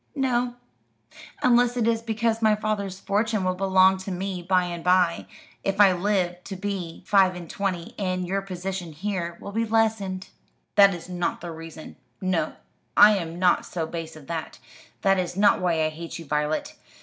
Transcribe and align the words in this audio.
"No; 0.15 0.55
unless 1.43 1.77
it 1.77 1.87
is 1.87 2.01
because 2.01 2.41
my 2.41 2.55
father's 2.55 2.99
fortune 2.99 3.43
will 3.43 3.53
belong 3.53 3.97
to 3.97 4.09
me 4.11 4.41
by 4.41 4.63
and 4.63 4.83
by, 4.83 5.27
if 5.63 5.79
I 5.79 5.91
live 5.91 6.43
to 6.45 6.55
be 6.55 7.03
five 7.05 7.35
and 7.35 7.47
twenty, 7.47 7.93
and 7.99 8.25
your 8.25 8.41
position 8.41 8.93
here 8.93 9.37
will 9.39 9.51
be 9.51 9.63
lessened." 9.63 10.29
"That 10.73 10.95
is 10.95 11.07
not 11.07 11.41
the 11.41 11.51
reason; 11.51 11.97
no, 12.19 12.53
I 12.97 13.15
am 13.17 13.37
not 13.37 13.63
so 13.63 13.85
base 13.85 14.17
as 14.17 14.25
that. 14.25 14.57
That 15.03 15.19
its 15.19 15.35
not 15.37 15.61
why 15.61 15.85
I 15.85 15.89
hate 15.89 16.17
you, 16.17 16.25
Violet. 16.25 16.73